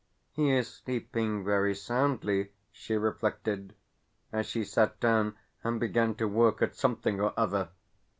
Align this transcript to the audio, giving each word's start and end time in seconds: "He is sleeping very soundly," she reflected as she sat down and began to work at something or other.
"He 0.31 0.49
is 0.49 0.67
sleeping 0.67 1.45
very 1.45 1.75
soundly," 1.75 2.53
she 2.71 2.95
reflected 2.95 3.75
as 4.31 4.47
she 4.47 4.63
sat 4.63 4.99
down 4.99 5.35
and 5.63 5.79
began 5.79 6.15
to 6.15 6.27
work 6.27 6.59
at 6.63 6.75
something 6.75 7.19
or 7.21 7.35
other. 7.37 7.69